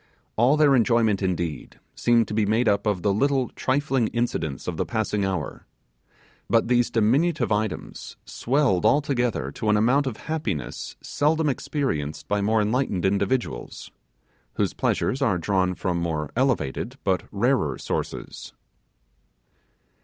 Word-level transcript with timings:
All 0.35 0.57
their 0.57 0.75
enjoyment, 0.75 1.21
indeed, 1.21 1.79
seemed 1.93 2.27
to 2.27 2.33
be 2.33 2.47
made 2.47 2.67
up 2.67 2.87
of 2.87 3.03
the 3.03 3.13
little 3.13 3.49
trifling 3.49 4.07
incidents 4.07 4.67
of 4.67 4.75
the 4.75 4.83
passing 4.83 5.23
hour; 5.23 5.67
but 6.49 6.67
these 6.67 6.89
diminutive 6.89 7.51
items 7.51 8.17
swelled 8.25 8.83
altogether 8.83 9.51
to 9.51 9.69
an 9.69 9.77
amount 9.77 10.07
of 10.07 10.17
happiness 10.25 10.95
seldom 11.01 11.47
experienced 11.49 12.27
by 12.27 12.41
more 12.41 12.63
enlightened 12.63 13.05
individuals, 13.05 13.91
whose 14.55 14.73
pleasures 14.73 15.21
are 15.21 15.37
drawn 15.37 15.75
from 15.75 15.99
more 15.99 16.31
elevated 16.35 16.97
but 17.03 17.21
rarer 17.31 17.77
sources. 17.77 18.53